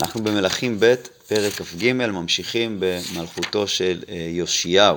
[0.00, 0.94] אנחנו במלכים ב',
[1.28, 4.96] פרק כ"ג, ממשיכים במלכותו של אה, יאשיהו.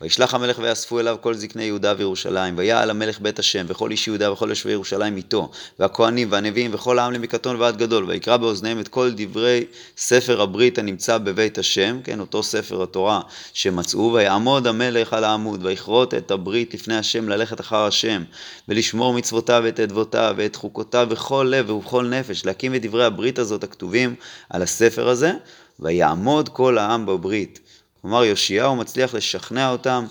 [0.00, 4.32] וישלח המלך ויאספו אליו כל זקני יהודה וירושלים, ויעל המלך בית השם, וכל איש יהודה
[4.32, 9.10] וכל יושבי ירושלים איתו, והכהנים והנביאים וכל העם למקטון ועד גדול, ויקרא באוזניהם את כל
[9.16, 9.64] דברי
[9.96, 13.20] ספר הברית הנמצא בבית השם, כן, אותו ספר התורה
[13.52, 18.22] שמצאו, ויעמוד המלך על העמוד, ויכרות את הברית לפני השם ללכת אחר השם,
[18.68, 23.64] ולשמור מצוותיו ואת אדבותיו ואת חוקותיו בכל לב ובכל נפש, להקים את דברי הברית הזאת
[23.64, 24.14] הכתובים
[24.50, 25.32] על הספר הזה,
[25.80, 27.60] ויעמוד כל העם בברית.
[28.00, 30.06] כלומר, יאשיהו מצליח לשכנע אותם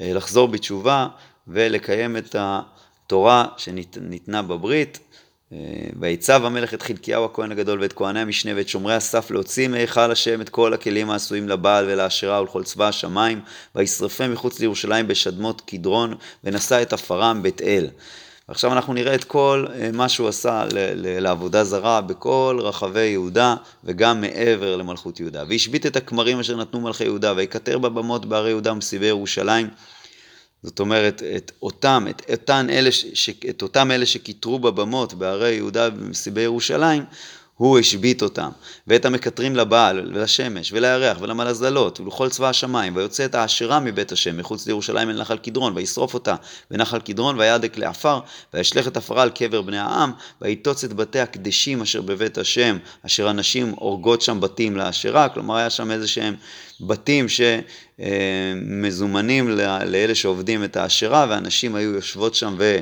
[0.00, 1.08] אה, לחזור בתשובה
[1.48, 4.98] ולקיים את התורה שניתנה בברית.
[5.52, 5.58] אה,
[6.00, 10.40] ויצב המלך את חלקיהו הכהן הגדול ואת כהני המשנה ואת שומרי הסף להוציא מהיכל השם
[10.40, 13.40] את כל הכלים העשויים לבעל ולאשרה ולכל צבא השמיים
[13.74, 17.88] וישרפם מחוץ לירושלים בשדמות קדרון ונשא את עפרם בית אל.
[18.48, 20.64] ועכשיו אנחנו נראה את כל אה, מה שהוא עשה
[20.96, 25.44] לעבודה זרה בכל רחבי יהודה וגם מעבר למלכות יהודה.
[25.48, 29.68] והשבית את הכמרים אשר נתנו מלכי יהודה ויקטר בבמות בערי יהודה ומסיבי ירושלים.
[30.62, 35.88] זאת אומרת, את אותם, את, אותם אלה, ש, את אותם אלה שכיתרו בבמות בערי יהודה
[35.96, 37.04] ומסיבי ירושלים,
[37.58, 38.48] הוא השבית אותם,
[38.86, 44.66] ואת המקטרים לבעל ולשמש ולירח ולמלזלות ולכל צבא השמיים, ויוצא את העשירה מבית השם מחוץ
[44.66, 46.34] לירושלים אל נחל קדרון, וישרוף אותה
[46.70, 48.20] בנחל קדרון, וידק לעפר,
[48.54, 53.28] וישלך את עפרה על קבר בני העם, ויטוץ את בתי הקדשים אשר בבית השם, אשר
[53.28, 56.34] הנשים הורגות שם בתים לעשירה, כלומר היה שם איזה שהם
[56.80, 57.26] בתים
[57.98, 59.48] שמזומנים
[59.86, 62.78] לאלה שעובדים את העשירה, והנשים היו יושבות שם ו...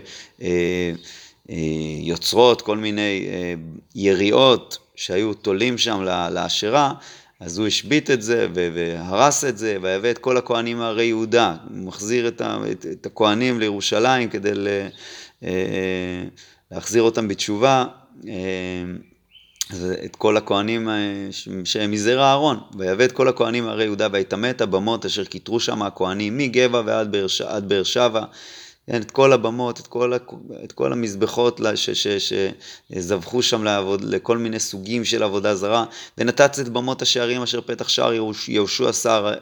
[1.50, 1.56] אה,
[2.00, 3.55] יוצרות כל מיני אה,
[3.94, 6.92] יריעות שהיו תולים שם לעשירה,
[7.41, 11.86] אז הוא השבית את זה והרס את זה, ויבא את כל הכהנים מהרי יהודה, הוא
[11.86, 14.69] מחזיר את, את, את הכהנים לירושלים כדי ל,
[15.44, 16.25] אה,
[16.70, 17.84] להחזיר אותם בתשובה,
[20.05, 20.88] את כל הכהנים
[21.64, 25.83] שהם מזרע אהרון, ויבא את כל הכהנים מהרי יהודה ויטמא את הבמות אשר כיתרו שם
[25.83, 27.16] הכהנים מגבע ועד
[27.69, 28.25] באר שבע.
[28.86, 30.12] כן, את כל הבמות, את כל,
[30.64, 31.60] את כל המזבחות
[32.92, 35.84] שזבחו שם לעבוד, לכל מיני סוגים של עבודה זרה,
[36.19, 38.12] ונתץ את במות השערים אשר פתח שער
[38.48, 39.34] יהושע שר,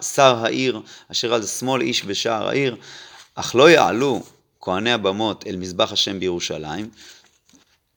[0.00, 0.80] שר העיר,
[1.12, 2.76] אשר על שמאל איש בשער העיר,
[3.34, 4.22] אך לא יעלו
[4.60, 6.90] כהני הבמות אל מזבח השם בירושלים,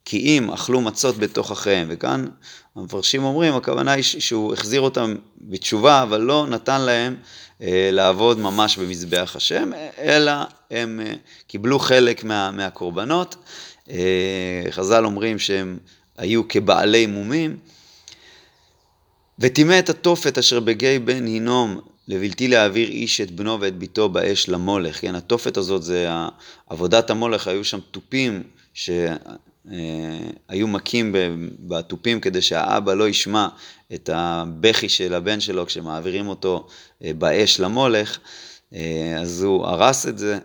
[0.05, 2.27] כי אם אכלו מצות בתוך אחיהם, וכאן
[2.75, 7.15] המפרשים אומרים, הכוונה היא שהוא החזיר אותם בתשובה, אבל לא נתן להם
[7.61, 10.31] אה, לעבוד ממש במזבח השם, אלא
[10.71, 11.13] הם אה,
[11.47, 13.35] קיבלו חלק מה, מהקורבנות.
[13.89, 15.77] אה, חז"ל אומרים שהם
[16.17, 17.57] היו כבעלי מומים.
[19.39, 24.49] וטימא את התופת אשר בגיא בן הינום לבלתי להעביר איש את בנו ואת ביתו באש
[24.49, 25.01] למולך.
[25.01, 26.09] כן, התופת הזאת זה
[26.67, 28.89] עבודת המולך, היו שם תופים ש...
[29.71, 29.77] אה,
[30.47, 31.15] היו מכים
[31.59, 33.47] בתופים כדי שהאבא לא ישמע
[33.93, 36.67] את הבכי של הבן שלו כשמעבירים אותו
[37.03, 38.19] אה, באש למולך,
[38.73, 40.39] אה, אז הוא הרס את זה,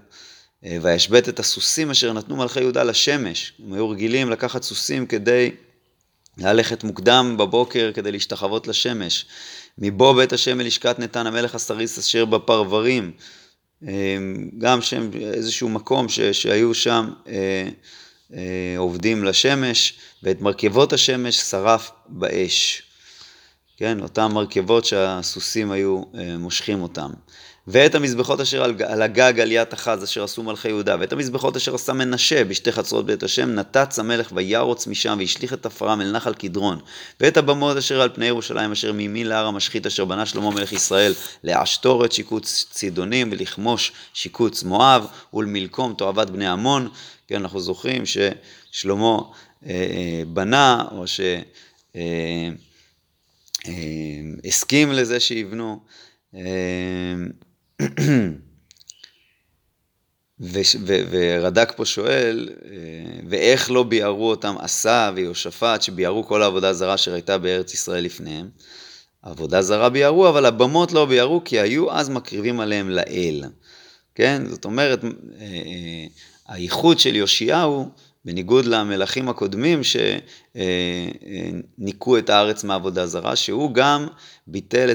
[0.82, 3.52] וישבט את הסוסים אשר נתנו מלכי יהודה לשמש.
[3.64, 5.50] הם היו רגילים לקחת סוסים כדי
[6.38, 9.26] ללכת מוקדם בבוקר כדי להשתחוות לשמש.
[9.78, 13.12] מבוא בית השם מלשכת נתן המלך הסריס אשר בפרברים,
[14.58, 17.68] גם שם איזשהו מקום ש, שהיו שם אה,
[18.76, 22.82] עובדים לשמש, ואת מרכבות השמש שרף באש.
[23.76, 27.10] כן, אותן מרכבות שהסוסים היו אה, מושכים אותם.
[27.70, 31.74] ואת המזבחות אשר על, על הגג עליית אחז אשר עשו מלכי יהודה, ואת המזבחות אשר
[31.74, 36.34] עשה מנשה בשתי חצרות בית השם, נתץ המלך וירוץ משם והשליך את עפרם אל נחל
[36.34, 36.78] קדרון,
[37.20, 41.12] ואת הבמות אשר על פני ירושלים אשר מימין להר המשחית אשר בנה שלמה מלך ישראל,
[41.44, 46.88] לעשתור את שיקוץ צידונים ולכמוש שיקוץ מואב, ולמלקום תועבת בני עמון,
[47.28, 49.18] כן, אנחנו זוכרים ששלמה
[49.66, 51.04] אה, אה, בנה, או
[54.46, 55.80] שהסכים אה, לזה שיבנו.
[60.40, 62.48] ורד"ק פה שואל,
[63.28, 68.48] ואיך לא ביארו אותם עשה ויהושפט, שביארו כל העבודה הזרה שראיתה בארץ ישראל לפניהם?
[69.22, 73.44] עבודה זרה ביארו, אבל הבמות לא ביארו, כי היו אז מקריבים עליהם לאל.
[74.14, 74.42] כן?
[74.46, 75.00] זאת אומרת,
[76.48, 77.88] הייחוד של יאשיהו,
[78.24, 79.80] בניגוד למלכים הקודמים
[81.78, 84.06] שניקו את הארץ מעבודה זרה, שהוא גם
[84.46, 84.90] ביטל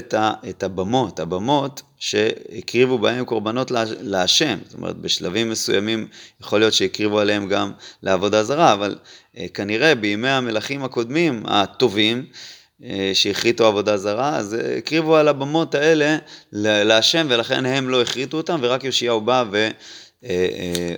[0.48, 3.70] את הבמות, הבמות שהקריבו בהם קורבנות
[4.00, 6.06] להשם, זאת אומרת בשלבים מסוימים
[6.40, 7.72] יכול להיות שהקריבו עליהם גם
[8.02, 8.98] לעבודה זרה, אבל
[9.36, 12.26] אה, כנראה בימי המלכים הקודמים הטובים,
[12.84, 16.16] אה, שהכריתו עבודה זרה, אז הקריבו על הבמות האלה
[16.52, 19.68] להשם ולכן הם לא הכריתו אותם ורק יאשיהו בא ו...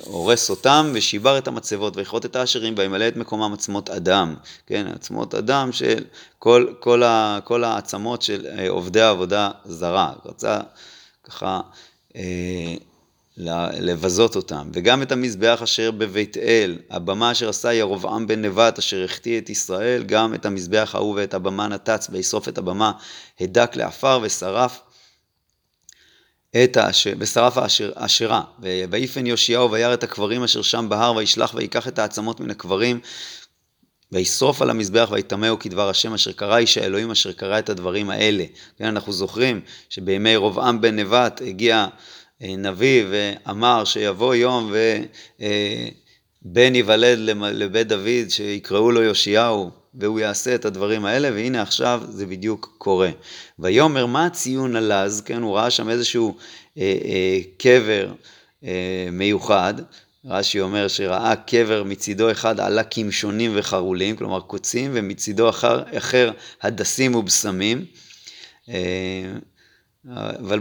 [0.04, 4.34] הורס אותם ושיבר את המצבות ויכרות את האשרים וימלא את מקומם עצמות אדם,
[4.66, 6.04] כן, עצמות אדם של
[6.38, 10.60] כל, כל, ה, כל העצמות של עובדי העבודה זרה, רצה
[11.24, 11.60] ככה
[13.78, 19.04] לבזות אותם, וגם את המזבח אשר בבית אל, הבמה אשר עשה ירבעם בן נבט אשר
[19.04, 22.92] החטיא את ישראל, גם את המזבח ההוא ואת הבמה נתץ, וישרוף את הבמה,
[23.40, 24.80] הדק לעפר ושרף
[26.64, 27.58] את האשר, ושרף
[27.96, 28.42] האשרה,
[28.90, 33.00] ויפן יאשיהו וירא את הקברים אשר שם בהר, וישלח ויקח את העצמות מן הקברים,
[34.12, 38.44] וישרוף על המזבח ויטמאו כדבר השם אשר קרא איש האלוהים אשר קרא את הדברים האלה.
[38.78, 41.86] כן, אנחנו זוכרים שבימי רבעם בן נבט הגיע
[42.42, 44.72] אה, נביא ואמר שיבוא יום
[46.44, 52.26] ובן ייוולד לבית דוד שיקראו לו יאשיהו והוא יעשה את הדברים האלה והנה עכשיו זה
[52.26, 53.10] בדיוק קורה.
[53.58, 56.36] ויאמר מה הציון הלז, כן הוא ראה שם איזשהו
[56.78, 58.12] אה, אה, קבר
[58.64, 59.74] אה, מיוחד,
[60.24, 66.30] רש"י אומר שראה קבר מצידו אחד עלה קמשונים וחרולים, כלומר קוצים, ומצידו אחר, אחר
[66.62, 67.84] הדסים ובשמים.
[68.68, 68.74] אה,
[70.14, 70.60] אבל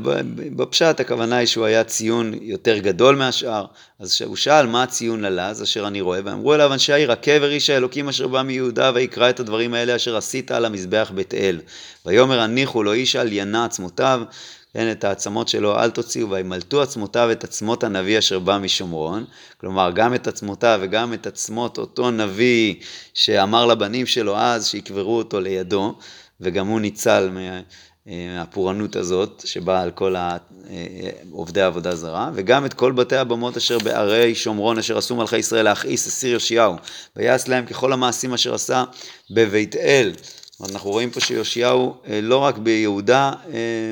[0.56, 3.66] בפשט הכוונה היא שהוא היה ציון יותר גדול מהשאר,
[4.00, 7.70] אז הוא שאל מה הציון ללז אשר אני רואה, ואמרו אליו אנשי העיר, הקבר איש
[7.70, 11.62] האלוקים אשר בא מיהודה ויקרא את הדברים האלה אשר עשית על המזבח בית אל.
[12.06, 14.22] ויאמר הניחו לו איש על ינע עצמותיו,
[14.74, 19.26] כן, את העצמות שלו אל תוציאו, וימלטו עצמותיו את עצמות הנביא אשר בא משומרון,
[19.58, 22.76] כלומר גם את עצמותיו וגם את עצמות אותו נביא
[23.14, 25.96] שאמר לבנים שלו אז שיקברו אותו לידו,
[26.42, 27.30] וגם הוא ניצל
[28.08, 30.38] הפורענות הזאת שבאה על כל אה,
[31.32, 35.66] עובדי העבודה זרה, וגם את כל בתי הבמות אשר בערי שומרון אשר עשו מלכי ישראל
[35.66, 36.76] להכעיס אסיר יאשיהו,
[37.16, 38.84] ויעש להם ככל המעשים אשר עשה
[39.32, 40.12] בבית אל.
[40.70, 43.32] אנחנו רואים פה שיאשיהו אה, לא רק ביהודה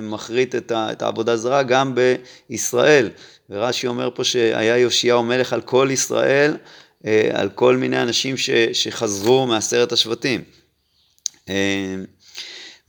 [0.01, 1.95] מחריט את העבודה זרה, גם
[2.49, 3.09] בישראל.
[3.49, 6.57] ורש"י אומר פה שהיה יאשיהו מלך על כל ישראל,
[7.33, 8.35] על כל מיני אנשים
[8.73, 10.41] שחזרו מעשרת השבטים.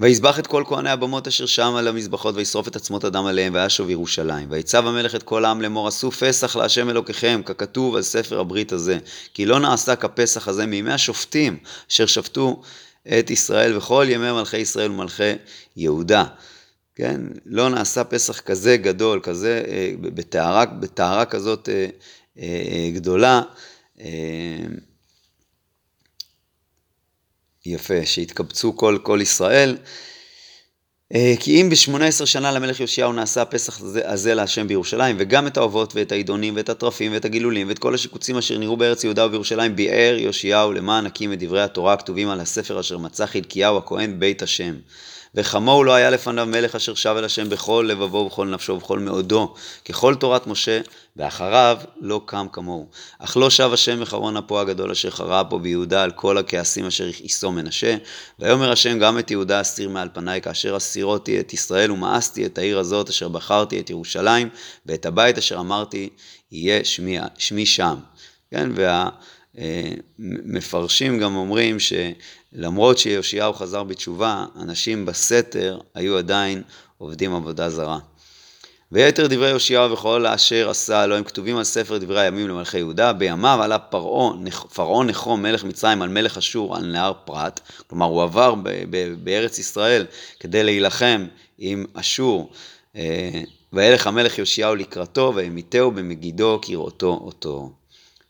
[0.00, 3.91] ויזבח את כל כהני הבמות אשר שם על המזבחות, וישרוף את עצמות אדם עליהם, וישוב
[3.91, 4.49] ירושלים.
[4.50, 8.99] ויצב המלך את כל העם לאמור, עשו פסח להשם אלוקיכם, ככתוב על ספר הברית הזה.
[9.35, 11.56] כי לא נעשה כפסח הזה מימי השופטים,
[11.91, 12.62] אשר שפטו
[13.19, 15.32] את ישראל וכל ימי מלכי ישראל ומלכי
[15.76, 16.25] יהודה.
[16.96, 19.93] כן, לא נעשה פסח כזה גדול, כזה, אה,
[20.81, 21.87] בטהרה כזאת אה,
[22.38, 23.43] אה, גדולה.
[27.67, 29.77] יפה, שהתקבצו כל, כל ישראל.
[31.15, 35.95] אה, כי אם ב-18 שנה למלך יאשיהו נעשה הפסח הזה, להשם בירושלים, וגם את האובות
[35.95, 40.17] ואת העידונים ואת הטרפים ואת הגילולים ואת כל השיקוצים אשר נראו בארץ יהודה ובירושלים, ביאר
[40.19, 44.75] יאשיהו למען נקים את דברי התורה הכתובים על הספר אשר מצא חלקיהו הכהן בית השם.
[45.35, 49.55] וכמוהו לא היה לפניו מלך אשר שב אל השם בכל לבבו ובכל נפשו ובכל מאודו,
[49.85, 50.81] ככל תורת משה,
[51.17, 52.89] ואחריו לא קם כמוהו.
[53.19, 57.09] אך לא שב השם מחרון אפו הגדול אשר חרה פה ביהודה על כל הכעסים אשר
[57.09, 57.97] הכעיסו מנשה.
[58.39, 62.79] ויאמר השם גם את יהודה אסתיר מעל פניי, כאשר אסירותי את ישראל ומאסתי את העיר
[62.79, 64.49] הזאת אשר בחרתי את ירושלים,
[64.87, 66.09] ואת הבית אשר אמרתי
[66.53, 67.97] יהיה שמי, שמי שם.
[68.51, 69.09] כן, וה...
[70.19, 76.62] מפרשים גם אומרים שלמרות שיאשיהו חזר בתשובה, אנשים בסתר היו עדיין
[76.99, 77.99] עובדים עבודה זרה.
[78.93, 83.12] ויתר דברי יאשיהו וכל אשר עשה לו הם כתובים על ספר דברי הימים למלכי יהודה.
[83.12, 84.33] בימיו עלה פרעה,
[84.75, 88.55] פרעה נחום מלך מצרים על מלך אשור על נהר פרת, כלומר הוא עבר
[89.23, 90.06] בארץ ישראל
[90.41, 91.27] כדי להילחם
[91.58, 92.53] עם אשור.
[92.96, 93.43] אה,
[93.73, 97.70] וילך המלך יאשיהו לקראתו והמיתהו במגידו כראותו אותו.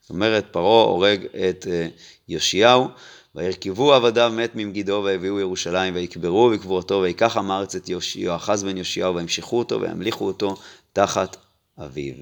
[0.04, 1.88] זאת אומרת, פרעה הורג את אה,
[2.28, 2.88] יאשיהו,
[3.34, 9.14] וירכבו עבדיו מת ממגידו ויביאו ירושלים ויקברו בקבורתו ויקח עם הארץ את יואחז בן יאשיהו
[9.14, 10.56] וימשכו אותו וימליכו אותו
[10.92, 11.37] תחת
[11.78, 12.14] אביו.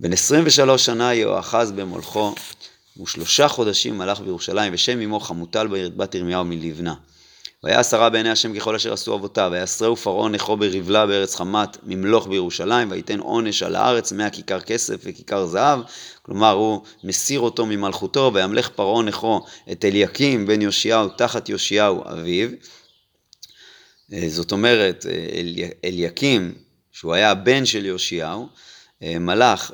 [0.00, 2.34] בן 23 שנה יואחז במולכו
[3.02, 5.66] ושלושה חודשים מלך בירושלים ושם אמו חמוטל
[5.96, 6.94] בת ירמיהו מלבנה.
[7.62, 12.28] והיה עשרה בעיני השם ככל אשר עשו אבותיו, ויסרהו פרעה נכו ברבלה בארץ חמת ממלוך
[12.28, 15.80] בירושלים, וייתן עונש על הארץ מאה כיכר כסף וכיכר זהב,
[16.22, 22.48] כלומר הוא מסיר אותו ממלכותו, וימלך פרעה נכו את אליקים בן יאשיהו תחת יאשיהו אביו.
[24.12, 26.54] אה, זאת אומרת, אה, אל, אליקים,
[26.92, 28.48] שהוא היה הבן של יאשיהו,
[29.02, 29.72] אה, מלך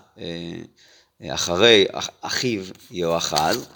[1.28, 1.86] אחרי
[2.20, 3.68] אחיו יהואחז,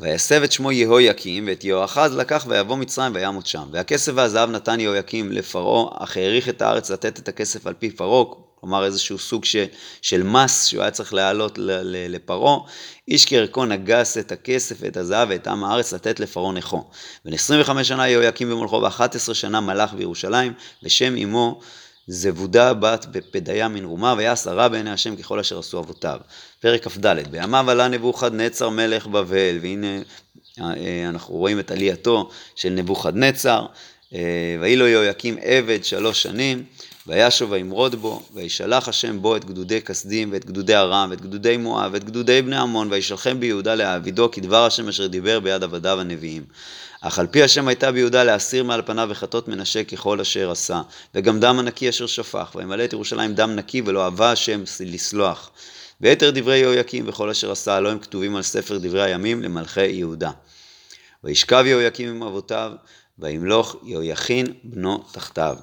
[0.00, 3.68] ויסב את שמו יהויקים, ואת יהואחז לקח ויבוא מצרים וימות שם.
[3.72, 8.24] והכסף והזהב נתן יהויקים לפרעה, אך העריך את הארץ לתת את הכסף על פי פרעה,
[8.60, 9.56] כלומר איזשהו סוג ש,
[10.02, 12.58] של מס שהוא היה צריך להעלות לפרעה.
[13.08, 16.84] איש כערכו נגס את הכסף ואת הזהב ואת עם הארץ לתת לפרעה נכו.
[17.24, 20.52] בן 25 שנה יהויקים במולכו, ו-11 שנה מלך בירושלים,
[20.82, 21.60] ושם אמו
[22.12, 26.20] זבודה בת בפדיה מן רומה, ויעש הרע בעיני השם ככל אשר עשו אבותיו.
[26.60, 29.98] פרק כ"ד, בימיו עלה נבוכדנצר מלך בבל, והנה
[30.60, 33.66] אה, אנחנו רואים את עלייתו של נבוכדנצר,
[34.14, 36.64] אה, ויהי לו יהויקים עבד שלוש שנים,
[37.10, 41.90] וישוב וימרוד בו, וישלח השם בו את גדודי כסדים, ואת גדודי ארם, ואת גדודי מואב,
[41.92, 46.44] ואת גדודי בני עמון, וישלחם ביהודה להעבידו, כדבר השם אשר דיבר ביד עבדיו הנביאים.
[47.00, 50.82] אך על פי השם הייתה ביהודה להסיר מעל פניו וחטות מנשה ככל אשר עשה,
[51.14, 55.50] וגם דם הנקי אשר שפך, וימלא את ירושלים דם נקי, ולא אהבה השם לסלוח.
[56.00, 60.30] ויתר דברי יהויקים וכל אשר עשה, הלא הם כתובים על ספר דברי הימים למלכי יהודה.
[61.24, 62.72] וישכב יהויקים עם אבותיו,
[63.18, 65.56] וימלוך יהויכין בנו תחתיו.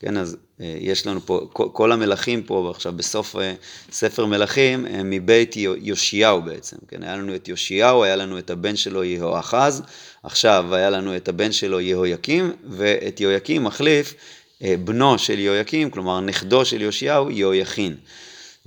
[0.00, 3.54] כן, אז אה, יש לנו פה, כל המלכים פה עכשיו בסוף אה,
[3.92, 8.76] ספר מלכים הם מבית יאשיהו בעצם, כן, היה לנו את יאשיהו, היה לנו את הבן
[8.76, 9.82] שלו יהואחז,
[10.22, 14.14] עכשיו היה לנו את הבן שלו יהויקים, ואת יהויקים מחליף
[14.62, 17.96] אה, בנו של יהויקים, כלומר נכדו של יאשיהו, יהויכין.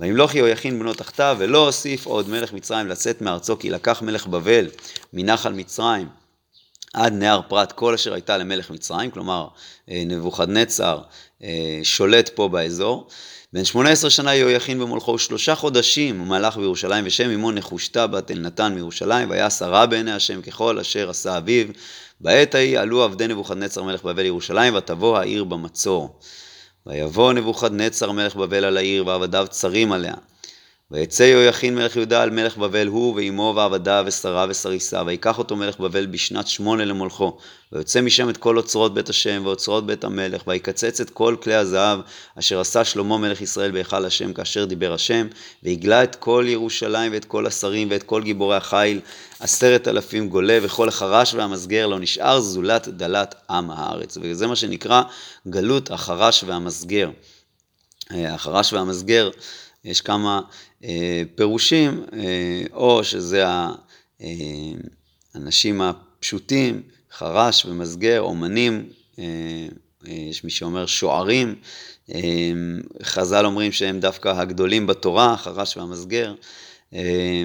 [0.00, 4.66] וימלוך יהויכין בנו תחתיו, ולא הוסיף עוד מלך מצרים לצאת מארצו, כי לקח מלך בבל
[5.12, 6.06] מנחל מצרים
[6.92, 9.48] עד נהר פרת כל אשר הייתה למלך מצרים, כלומר
[9.90, 11.00] אה, נבוכדנצר
[11.42, 13.08] אה, שולט פה באזור.
[13.52, 18.30] בן שמונה עשרה שנה יהויכין במולכו שלושה חודשים הוא מלך בירושלים ושם אמו נחושתה בת
[18.30, 21.66] אלנתן מירושלים והיה שרה בעיני השם ככל אשר עשה אביו.
[22.20, 26.18] בעת ההיא עלו עבדי נבוכדנצר מלך בבל ירושלים ותבוא העיר במצור.
[26.86, 30.14] ויבוא נבוכדנצר מלך בבל על העיר ועבדיו צרים עליה
[30.92, 35.80] ויצא יהויכין מלך יהודה על מלך בבל הוא ואמו ועבדיו ושרה וסריסה ויקח אותו מלך
[35.80, 37.36] בבל בשנת שמונה למולכו
[37.72, 42.00] ויוצא משם את כל אוצרות בית השם ואוצרות בית המלך ויקצץ את כל כלי הזהב
[42.38, 45.26] אשר עשה שלמה מלך ישראל בהיכל השם כאשר דיבר השם
[45.62, 49.00] והגלה את כל ירושלים ואת כל השרים ואת כל גיבורי החיל
[49.40, 54.18] עשרת אלפים גולה וכל החרש והמסגר לא נשאר זולת דלת עם הארץ.
[54.20, 55.02] וזה מה שנקרא
[55.48, 57.10] גלות החרש והמסגר.
[58.10, 59.30] החרש והמסגר
[59.84, 60.46] יש כמה אה,
[61.34, 63.44] פירושים, אה, או שזה
[65.34, 69.24] האנשים אה, הפשוטים, חרש ומסגר, אומנים, אה,
[70.08, 71.54] אה, יש מי שאומר שוערים,
[72.14, 72.20] אה,
[73.02, 76.34] חז"ל אומרים שהם דווקא הגדולים בתורה, החרש והמסגר.
[76.94, 77.44] אה,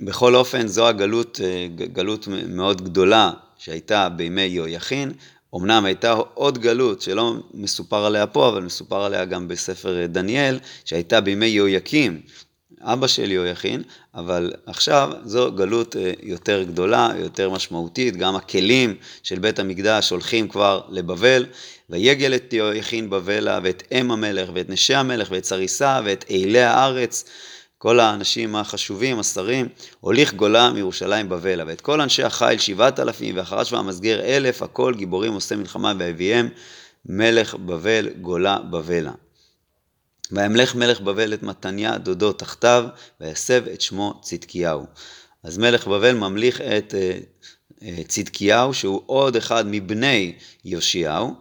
[0.00, 5.12] בכל אופן, זו הגלות, אה, גלות מאוד גדולה שהייתה בימי יהויכין,
[5.56, 11.20] אמנם הייתה עוד גלות שלא מסופר עליה פה, אבל מסופר עליה גם בספר דניאל, שהייתה
[11.20, 12.20] בימי יהויקים,
[12.82, 13.82] אבא של יהויכין,
[14.14, 20.48] אבל עכשיו זו גלות אה, יותר גדולה, יותר משמעותית, גם הכלים של בית המקדש הולכים
[20.48, 21.46] כבר לבבל,
[21.90, 27.24] ויגל את יהויכין בבלה, ואת אם המלך, ואת נשי המלך, ואת סריסה, ואת אילי הארץ.
[27.78, 29.68] כל האנשים החשובים, השרים,
[30.00, 35.32] הוליך גולה מירושלים בבלה, ואת כל אנשי החיל שבעת אלפים, והחרש והמסגר אלף, הכל גיבורים
[35.32, 36.48] עושה מלחמה באביהם,
[37.06, 39.12] מלך בבל גולה בבלה.
[40.32, 42.84] וימלך מלך בבל את מתניה דודו תחתיו,
[43.20, 44.86] ויסב את שמו צדקיהו.
[45.42, 47.18] אז מלך בבל ממליך את אה,
[47.82, 51.34] אה, צדקיהו, שהוא עוד אחד מבני יאשיהו,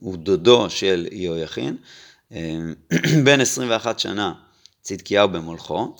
[0.00, 1.76] הוא דודו של יהויכין,
[2.32, 2.58] אה,
[3.24, 4.32] בן 21 שנה
[4.82, 5.96] צדקיהו במולכו.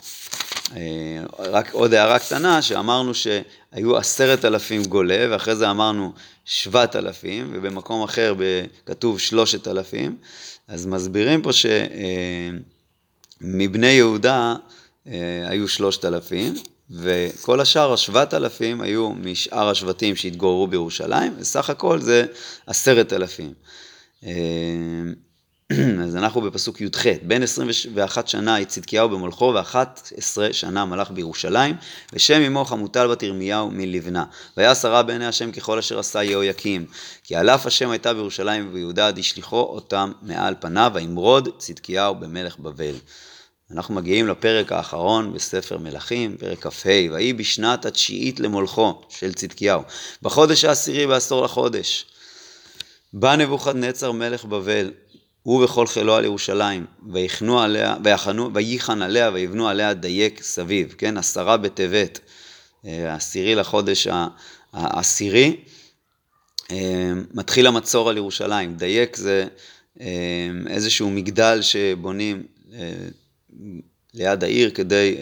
[1.39, 6.13] רק עוד הערה קטנה, שאמרנו שהיו עשרת אלפים גולה, ואחרי זה אמרנו
[6.45, 8.35] שבעת אלפים, ובמקום אחר
[8.87, 10.17] כתוב שלושת אלפים.
[10.71, 11.51] אז מסבירים פה
[13.41, 14.55] שמבני יהודה
[15.07, 16.55] אה, היו שלושת אלפים,
[16.91, 22.25] וכל השאר, השבעת אלפים, היו משאר השבטים שהתגוררו בירושלים, וסך הכל זה
[22.67, 23.53] עשרת אלפים.
[26.05, 31.77] אז אנחנו בפסוק י"ח, בן 21 שנה היא צדקיהו במולכו ו-11 שנה מלך בירושלים,
[32.13, 34.25] ושם אמו חמוטל בת ירמיהו מלבנה.
[34.57, 36.87] והיה שרה בעיני השם ככל אשר עשה יהויקים,
[37.25, 42.59] כי על אף השם הייתה בירושלים וביהודה עד ישליחו אותם מעל פניו, וימרוד צדקיהו במלך
[42.59, 42.95] בבל.
[43.71, 49.83] אנחנו מגיעים לפרק האחרון בספר מלכים, פרק כ"ה, ויהי בשנת התשיעית למולכו של צדקיהו,
[50.23, 52.07] בחודש העשירי בעשור לחודש.
[53.13, 54.91] בא נבוכדנצר מלך בבל
[55.43, 61.17] הוא וכל חילו על ירושלים, ויחנו עליה, ויחנו, וייחן עליה, ויבנו עליה דייק סביב, כן,
[61.17, 62.21] עשרה בטבת,
[62.87, 64.09] אה, העשירי לחודש
[64.73, 65.57] העשירי,
[66.71, 69.47] אה, מתחיל המצור על ירושלים, דייק זה
[70.01, 70.07] אה,
[70.67, 72.43] איזשהו מגדל שבונים
[74.15, 75.17] ליד העיר כדי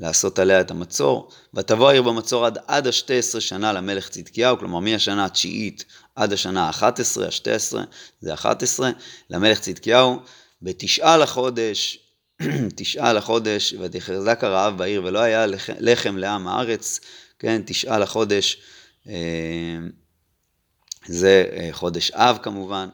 [0.00, 4.78] לעשות עליה את המצור, ותבוא העיר במצור עד, עד השתי עשרה שנה למלך צדקיהו, כלומר
[4.78, 5.84] מהשנה התשיעית
[6.16, 6.84] עד השנה ה-11,
[7.24, 7.76] ה-12,
[8.20, 8.90] זה 11,
[9.30, 10.20] למלך צדקיהו,
[10.62, 11.98] בתשעה לחודש,
[12.76, 15.46] תשעה לחודש, ותחזק הרעב בעיר, ולא היה
[15.78, 17.00] לחם לעם הארץ,
[17.38, 18.62] כן, תשעה לחודש,
[19.08, 19.14] אה,
[21.06, 22.88] זה אה, חודש אב כמובן,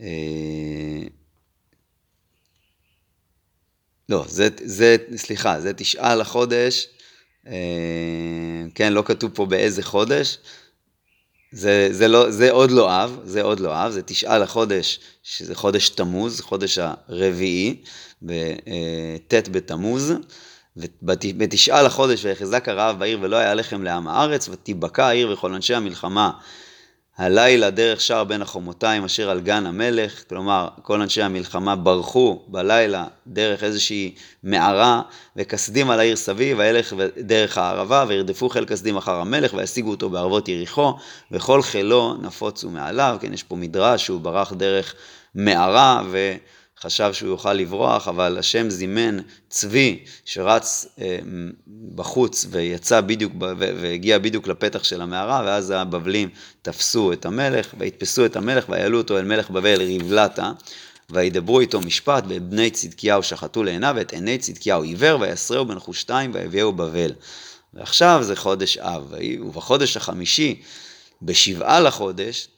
[0.00, 0.06] אה,
[4.10, 6.88] לא, זה, זה, סליחה, זה תשעה לחודש,
[7.46, 7.52] אה,
[8.74, 10.38] כן, לא כתוב פה באיזה חודש,
[11.52, 15.54] זה, זה, לא, זה עוד לא אב, זה עוד לא אב, זה תשעה לחודש, שזה
[15.54, 17.82] חודש תמוז, חודש הרביעי,
[18.22, 20.12] בט' בתמוז,
[20.76, 26.30] ובתשעה לחודש ויחזק הרעב בעיר ולא היה לחם לעם הארץ, ותיבקע העיר וכל אנשי המלחמה
[27.20, 33.04] הלילה דרך שער בין החומותיים אשר על גן המלך, כלומר כל אנשי המלחמה ברחו בלילה
[33.26, 35.02] דרך איזושהי מערה
[35.36, 40.48] וכסדים על העיר סביב, וילך דרך הערבה וירדפו חיל כסדים אחר המלך וישיגו אותו בערבות
[40.48, 40.94] יריחו
[41.30, 44.94] וכל חילו נפוצו מעליו, כן יש פה מדרש שהוא ברח דרך
[45.34, 46.34] מערה ו...
[46.82, 49.16] חשב שהוא יוכל לברוח, אבל השם זימן
[49.48, 51.18] צבי שרץ אה,
[51.94, 56.28] בחוץ ויצא בדיוק, והגיע בדיוק לפתח של המערה, ואז הבבלים
[56.62, 60.52] תפסו את המלך, ויתפסו את המלך, ויעלו אותו אל מלך בבל ריבלתה,
[61.10, 67.12] וידברו איתו משפט, ובני צדקיהו שחטו לעיניו, ואת עיני צדקיהו עיוור, ויסרהו בנחושתיים, ויביאו בבל.
[67.74, 70.62] ועכשיו זה חודש אב, ובחודש החמישי,
[71.22, 72.48] בשבעה לחודש,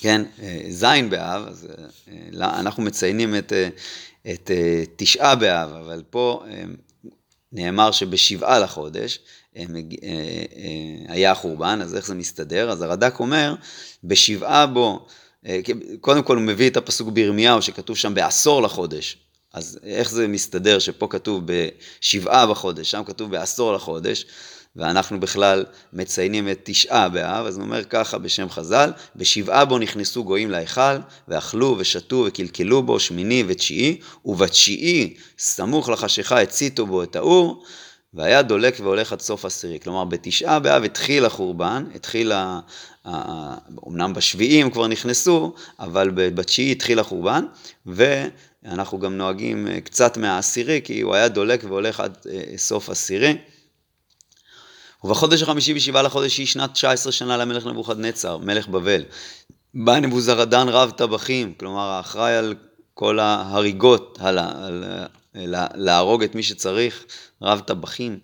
[0.00, 1.68] כן, אה, זין באב, אז
[2.08, 3.68] אה, אנחנו מציינים את, אה,
[4.32, 4.50] את
[4.96, 6.44] תשעה באב, אבל פה
[7.52, 9.18] נאמר שבשבעה לחודש
[11.08, 12.70] היה החורבן, אז איך זה מסתדר?
[12.70, 13.54] אז הרד"ק אומר,
[14.04, 15.06] בשבעה בו,
[16.00, 19.18] קודם כל הוא מביא את הפסוק בירמיהו שכתוב שם בעשור לחודש,
[19.54, 24.26] אז איך זה מסתדר שפה כתוב בשבעה בחודש, שם כתוב בעשור לחודש,
[24.76, 30.24] ואנחנו בכלל מציינים את תשעה באב, אז הוא אומר ככה בשם חז"ל, בשבעה בו נכנסו
[30.24, 30.96] גויים להיכל,
[31.28, 37.64] ואכלו ושתו וקלקלו בו שמיני ותשיעי, ובתשיעי סמוך לחשיכה הציתו בו את האור,
[38.14, 39.78] והיה דולק והולך עד סוף עשירי.
[39.80, 42.60] כלומר, בתשעה באב התחיל החורבן, התחיל, ה...
[43.88, 47.44] אמנם בשביעים כבר נכנסו, אבל בתשיעי התחיל החורבן,
[47.86, 53.36] ואנחנו גם נוהגים קצת מהעשירי, כי הוא היה דולק והולך עד אה, סוף עשירי.
[55.04, 59.02] ובחודש החמישי בשבעה לחודש היא שנת 19 שנה למלך נבוכדנצר, מלך בבל.
[59.74, 62.54] בא נבוזרדן רב טבחים, כלומר האחראי על
[62.94, 64.84] כל ההריגות, על, על,
[65.34, 67.04] על, להרוג את מי שצריך,
[67.42, 68.18] רב טבחים,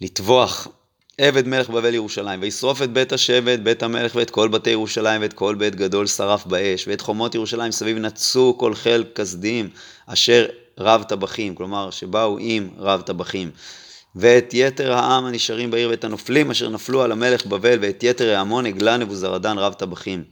[0.00, 0.68] לטבוח.
[1.20, 5.32] עבד מלך בבל ירושלים, וישרוף את בית השבט, בית המלך ואת כל בתי ירושלים ואת
[5.32, 9.70] כל בית גדול שרף באש, ואת חומות ירושלים סביב נצו כל חיל כסדים
[10.06, 10.46] אשר
[10.78, 13.50] רב טבחים, כלומר שבאו עם רב טבחים.
[14.16, 18.66] ואת יתר העם הנשארים בעיר ואת הנופלים אשר נפלו על המלך בבל ואת יתר העמון
[18.66, 20.24] הגלה נבוזרדן רב טבחים.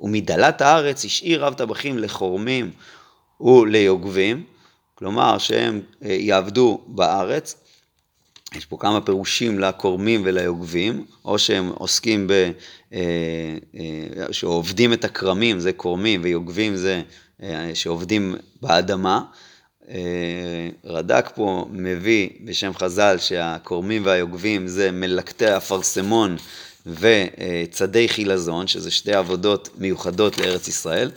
[0.00, 2.70] ומדלת הארץ השאיר רב טבחים לחורמים
[3.40, 4.44] וליוגבים,
[4.94, 7.56] כלומר שהם אה, יעבדו בארץ.
[8.54, 12.32] יש פה כמה פירושים לכורמים וליוגבים, או שהם עוסקים ב...
[12.92, 13.00] אה,
[13.76, 17.02] אה, שעובדים את הכרמים, זה כורמים, ויוגבים זה
[17.74, 19.22] שעובדים באדמה.
[19.90, 26.36] אה, רד"ק פה מביא בשם חז"ל שהכורמים והיוגבים זה מלקטי אפרסמון
[26.86, 31.10] וצדי חילזון, שזה שתי עבודות מיוחדות לארץ ישראל.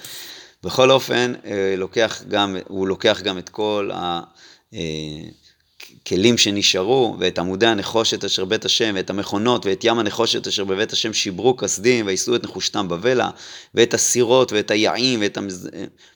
[0.63, 3.89] בכל אופן, אה, לוקח גם, הוא לוקח גם את כל
[4.73, 10.63] הכלים אה, שנשארו, ואת עמודי הנחושת אשר בית השם, ואת המכונות, ואת ים הנחושת אשר
[10.63, 13.29] בבית השם שיברו כסדים, ויישאו את נחושתם בבלע,
[13.75, 15.37] ואת הסירות, ואת היעים, ואת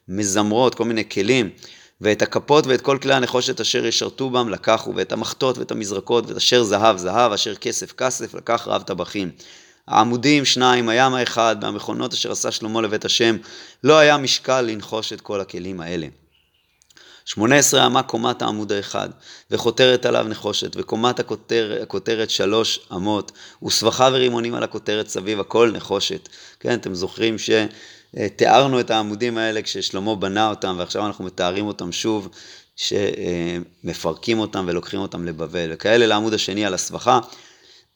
[0.07, 1.49] המזמרות, כל מיני כלים.
[2.01, 6.37] ואת הכפות ואת כל כלי הנחושת אשר ישרתו בם לקחו, ואת המחטות ואת המזרקות, ואת
[6.37, 9.31] אשר זהב זהב, אשר כסף כסף, לקח רב טבחים.
[9.87, 13.37] העמודים שניים, הים האחד, והמכונות אשר עשה שלמה לבית השם,
[13.83, 16.07] לא היה משקל לנחוש את כל הכלים האלה.
[17.25, 19.09] שמונה עשרה אמה קומת העמוד האחד,
[19.51, 23.31] וחותרת עליו נחושת, וקומת הכותר, הכותרת שלוש אמות,
[23.63, 26.29] וסבכה ורימונים על הכותרת סביב, הכל נחושת.
[26.59, 27.49] כן, אתם זוכרים ש...
[28.17, 32.29] אה, תיארנו את העמודים האלה כששלמה בנה אותם, ועכשיו אנחנו מתארים אותם שוב,
[32.75, 35.69] שמפרקים אותם ולוקחים אותם לבבל.
[35.73, 37.19] וכאלה לעמוד השני על הסבכה.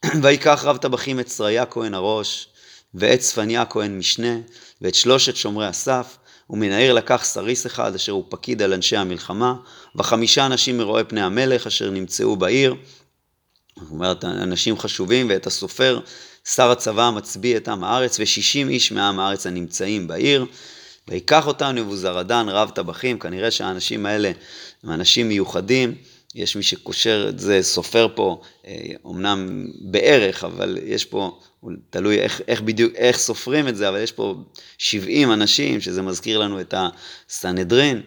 [0.24, 2.48] ויקח רב טבחים את שריה כהן הראש,
[2.94, 4.38] ואת צפניה כהן משנה,
[4.82, 6.18] ואת שלושת שומרי הסף,
[6.50, 9.56] ומן העיר לקח סריס אחד, אשר הוא פקיד על אנשי המלחמה,
[9.96, 12.76] וחמישה אנשים מרואי פני המלך, אשר נמצאו בעיר.
[13.80, 16.00] זאת אומרת, אנשים חשובים, ואת הסופר
[16.46, 20.46] שר הצבא המצביא את עם הארץ, ושישים איש מעם הארץ הנמצאים בעיר.
[21.08, 24.32] ויקח אותם נבוזרדן רב טבחים, כנראה שהאנשים האלה
[24.84, 25.96] הם אנשים מיוחדים,
[26.36, 28.42] יש מי שקושר את זה, סופר פה,
[29.06, 31.40] אומנם אה, בערך, אבל יש פה,
[31.90, 34.36] תלוי איך, איך בדיוק, איך סופרים את זה, אבל יש פה
[34.78, 38.02] 70 אנשים, שזה מזכיר לנו את הסנהדרין.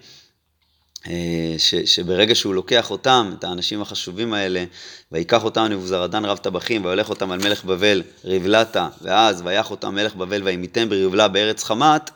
[1.06, 4.64] אה, ש, שברגע שהוא לוקח אותם, את האנשים החשובים האלה,
[5.12, 10.14] ויקח אותם נבוזרדן רב טבחים, ויולך אותם על מלך בבל ריבלתה, ואז ויח אותם מלך
[10.14, 12.10] בבל וימיתם בריבלה בארץ חמת,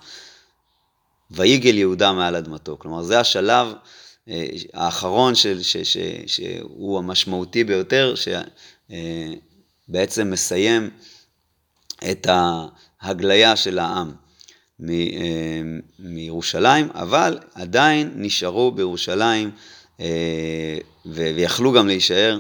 [1.30, 2.76] ויגל יהודה מעל אדמתו.
[2.78, 3.72] כלומר, זה השלב
[4.74, 8.14] האחרון של, ש, ש, שהוא המשמעותי ביותר,
[9.88, 10.90] שבעצם מסיים
[12.10, 14.12] את ההגליה של העם
[15.98, 19.50] מירושלים, אבל עדיין נשארו בירושלים
[21.06, 22.38] ויכלו גם להישאר.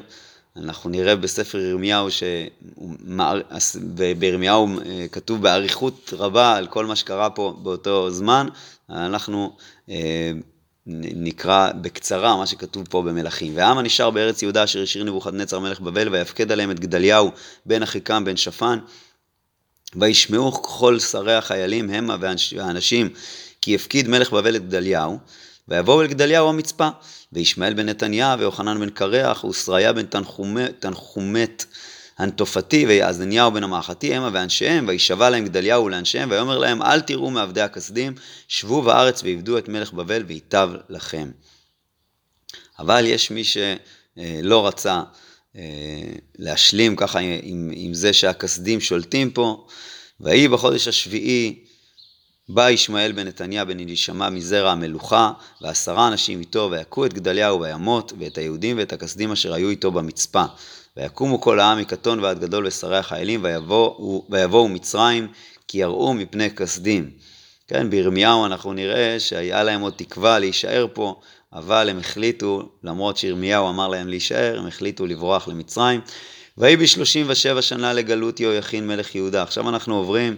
[0.56, 2.08] אנחנו נראה בספר ירמיהו,
[4.18, 8.46] בירמיהו אה, כתוב באריכות רבה על כל מה שקרה פה באותו זמן,
[8.90, 9.56] אנחנו
[9.90, 10.32] אה,
[10.86, 13.56] נקרא בקצרה מה שכתוב פה במלכים.
[13.56, 17.30] והעם הנשאר בארץ יהודה אשר השאיר נבוכדנצר מלך בבל ויפקד עליהם את גדליהו
[17.66, 18.78] בן אחיקם בן שפן
[19.96, 23.08] וישמעו כל שרי החיילים המה והאנשים
[23.60, 25.18] כי הפקיד מלך בבל את גדליהו
[25.68, 26.88] ויבואו אל גדליהו המצפה
[27.32, 30.06] וישמעאל בן נתניה, ויוחנן בן קרח, ושריה בן
[30.80, 31.64] תנחומת
[32.18, 37.60] הנטופתי, ויעזניהו בן המאחתי, המה ואנשיהם, וישבע להם גדליהו לאנשיהם, ויאמר להם, אל תראו מעבדי
[37.60, 38.14] הכסדים,
[38.48, 41.30] שבו בארץ ועבדו את מלך בבל, וייטב לכם.
[42.78, 45.02] אבל יש מי שלא רצה
[46.38, 49.66] להשלים ככה עם, עם זה שהכסדים שולטים פה,
[50.20, 51.64] ויהי בחודש השביעי
[52.48, 58.12] בא ישמעאל בן נתניה בן אלישמע מזרע המלוכה, ועשרה אנשים איתו, ויכו את גדליהו וימות,
[58.18, 60.44] ואת היהודים ואת הכסדים אשר היו איתו במצפה.
[60.96, 65.28] ויקומו כל העם מקטון ועד גדול ושרי החיילים, ויבואו, ויבואו מצרים,
[65.68, 67.10] כי יראו מפני כסדים.
[67.68, 71.20] כן, בירמיהו אנחנו נראה שהיה להם עוד תקווה להישאר פה,
[71.52, 76.00] אבל הם החליטו, למרות שירמיהו אמר להם להישאר, הם החליטו לברוח למצרים.
[76.58, 79.42] ויהי בשלושים ושבע שנה לגלות יהויכין מלך יהודה.
[79.42, 80.36] עכשיו אנחנו עוברים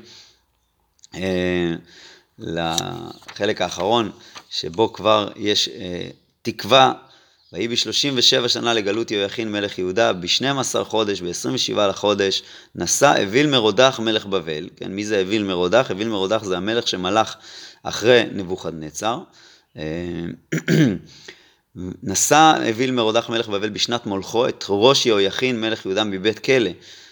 [1.14, 1.74] אה,
[2.38, 4.10] לחלק האחרון,
[4.50, 6.08] שבו כבר יש אה,
[6.42, 6.92] תקווה,
[7.52, 12.42] ויהי ב-37 שנה לגלות יהויכין מלך יהודה, ב-12 חודש, ב-27 לחודש,
[12.74, 14.68] נשא אוויל מרודח מלך בבל.
[14.76, 15.90] כן, מי זה אוויל מרודח?
[15.90, 17.34] אוויל מרודח זה המלך שמלך
[17.82, 19.18] אחרי נבוכדנצר.
[19.76, 20.24] אה,
[22.02, 26.70] נשא אוויל מרודח מלך בבל בשנת מלכו את ראש יהויכין מלך יהודה מבית כלא.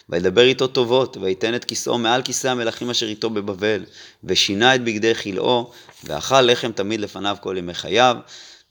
[0.09, 3.85] וידבר איתו טובות, ויתן את כיסאו מעל כיסא המלכים אשר איתו בבבל,
[4.25, 5.71] ושינה את בגדי כלאו,
[6.05, 8.17] ואכל לחם תמיד לפניו כל ימי חייו,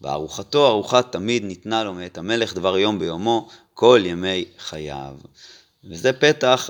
[0.01, 5.15] וארוחתו ארוחה תמיד ניתנה לו מאת המלך דבר יום ביומו, כל ימי חייו.
[5.83, 6.69] וזה פתח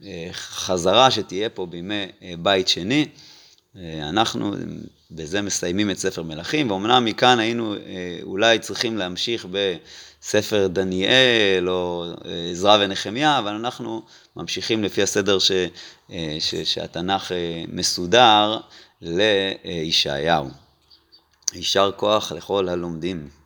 [0.00, 3.06] לחזרה שתהיה פה בימי אה, בית שני.
[3.76, 4.54] אה, אנחנו
[5.10, 7.78] בזה מסיימים את ספר מלכים, ואומנם מכאן היינו אה,
[8.22, 14.02] אולי צריכים להמשיך בספר דניאל או אה, עזרא ונחמיה, אבל אנחנו
[14.36, 15.52] ממשיכים לפי הסדר ש,
[16.38, 17.32] ש, שהתנ"ך
[17.68, 18.58] מסודר
[19.02, 20.48] לישעיהו.
[21.54, 23.37] יישר כוח לכל הלומדים.